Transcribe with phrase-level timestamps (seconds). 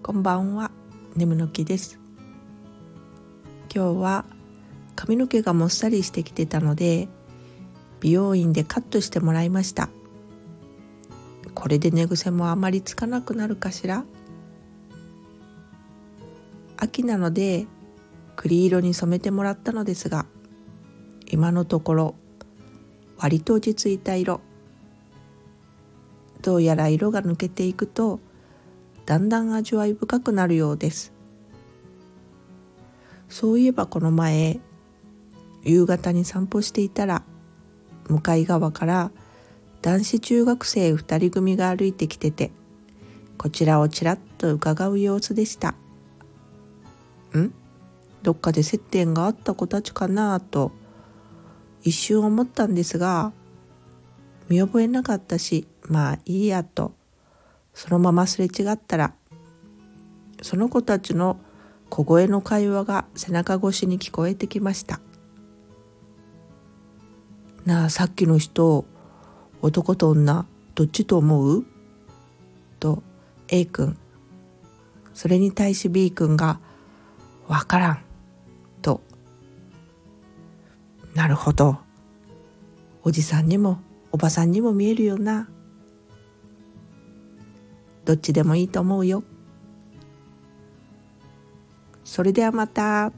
[0.00, 0.70] こんばんは、
[1.16, 1.98] 眠の木です。
[3.74, 4.24] 今日は
[4.96, 7.08] 髪の毛がもっさりしてきてたので
[8.00, 9.90] 美容院でカットしてもらいました。
[11.54, 14.04] これで寝癖もあまりつかなくなるかしら？
[16.78, 17.66] 秋なので
[18.36, 20.24] 栗色に染めてもらったのですが
[21.26, 22.14] 今のところ
[23.18, 24.40] 割と落ち着いた色。
[26.40, 28.20] どうやら色が抜けていくと
[29.08, 31.14] だんだん味わい深くなるようです。
[33.30, 34.60] そういえばこの前
[35.64, 37.22] 夕方に散歩していたら
[38.08, 39.10] 向かい側から
[39.80, 42.50] 男子中学生2人組が歩いてきてて
[43.38, 45.70] こちらをちらっと伺う様子でした
[47.34, 47.54] ん？
[48.22, 50.38] どっかで接点があった子たちかな？
[50.38, 50.70] と
[51.82, 53.32] 一瞬思ったんですが
[54.50, 56.97] 見覚えなかったしまあいいやと。
[57.78, 59.14] そのまますれ違ったら
[60.42, 61.38] その子たちの
[61.90, 64.98] 小声の会話が背中越しに聞こえてきました
[67.64, 68.84] なあさっきの人
[69.62, 71.64] 男と女どっちと思う？
[72.80, 73.04] と
[73.46, 73.96] A 君
[75.14, 76.58] それに対し B 君が
[77.46, 77.98] 「わからん」
[78.82, 79.00] と
[81.14, 81.78] なるほど。
[83.04, 85.48] おじさんにもおばさんにも見えるよな。
[88.08, 89.22] どっちでもいいと思うよ
[92.04, 93.12] それではまた。